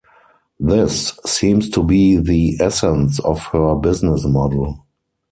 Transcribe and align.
This 0.59 1.15
seems 1.27 1.69
to 1.69 1.83
be 1.83 2.17
the 2.17 2.57
essence 2.59 3.19
of 3.19 3.39
her 3.51 3.75
business 3.75 4.25
model. 4.25 4.87